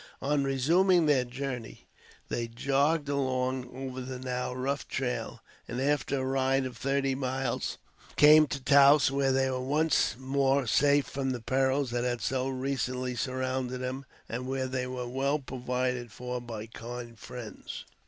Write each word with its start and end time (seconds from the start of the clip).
On 0.19 0.43
resuming 0.43 1.05
their 1.05 1.23
journey, 1.25 1.85
they 2.27 2.47
jogged 2.47 3.07
along 3.07 3.69
over 3.71 4.01
the 4.01 4.17
now 4.17 4.51
rough 4.51 4.87
trail 4.87 5.43
and, 5.67 5.79
after 5.79 6.17
a 6.21 6.25
ride 6.25 6.65
of 6.65 6.75
thirty 6.75 7.13
miles, 7.13 7.77
came 8.15 8.47
to 8.47 8.59
Taos, 8.59 9.11
where 9.11 9.31
they 9.31 9.47
were 9.51 9.61
once 9.61 10.15
more 10.17 10.65
safe 10.65 11.05
from 11.05 11.29
the 11.33 11.39
perils 11.39 11.91
that 11.91 12.03
had 12.03 12.21
so 12.21 12.49
recently 12.49 13.13
surrounded 13.15 13.77
them, 13.81 14.05
and 14.27 14.47
where 14.47 14.65
they 14.65 14.87
were 14.87 15.07
well 15.07 15.37
provided 15.37 16.11
for 16.11 16.41
by 16.41 16.65
kind 16.65 17.19
friends. 17.19 17.85